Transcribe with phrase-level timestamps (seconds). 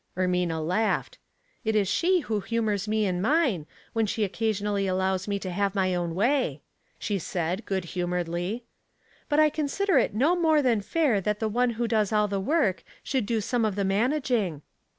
[0.17, 1.19] Ermina laughed.
[1.37, 5.51] '^ It is she who humors me in mine, when she occasionally allows me to
[5.51, 6.63] have my own way,"
[6.97, 8.63] she said, good humoredly.''
[9.29, 12.39] But I consider it no more than fair that the one who does all the
[12.39, 14.63] work should do some of the managing.